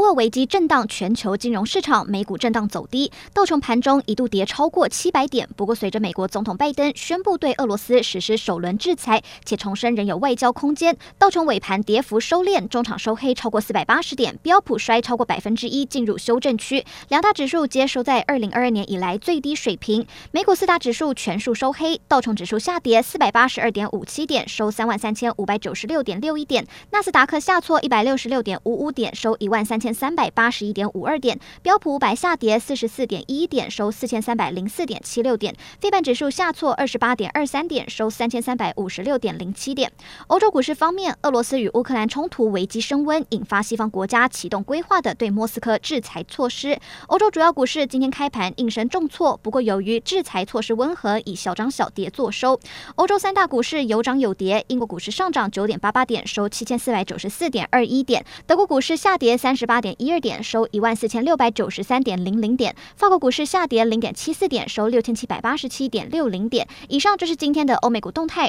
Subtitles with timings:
[0.00, 5.46] 乌俄危机震荡全球金融市场，美股震荡走低，道琼盘中一度跌超过七百点。
[5.56, 16.82] 不过，随着美国总统拜登宣布对俄罗斯实施首轮制裁，且重申仍有外交空间，道琼尾盘跌幅收敛，中场收黑超过四百八十点，标普衰超过百分之一，进入修正区。
[17.08, 20.06] 两大指数皆收在二零二二年以来最低水平。
[20.30, 29.78] 美股四大指数全数收黑，道琼指数下跌四百八十二点五七点，收三万三千五百九十六点六一点；纳斯达克下挫一百六十六点五五点，收一万三。
[29.80, 39.90] 千三百八十一点五二点，标普五百下跌四十四点一点，收四千三百零四点七六点，费半指数下挫二十八点二三点，收三千三百五十六点零七点。
[40.28, 46.78] 欧洲股市方面，俄罗斯与乌克兰冲突危机升温，引发西方国家启动规划的对莫斯科制裁措施。
[47.08, 52.60] 欧洲主要股市今天开盘应声重挫，不过由于制裁措施温和，以小涨小跌作收。
[52.94, 59.79] 欧洲三大股市有涨有跌，英国股市上涨九点八八点，收七千四百九十四点二一点，德国股市下跌三十八。
[59.80, 62.74] 点一二点，收一万四千六百九十三点零零点。
[62.94, 66.68] 法国股市下跌零点七四点，收六千七百八十七点六零点。
[66.88, 68.48] 以上就是今天的欧美股动态。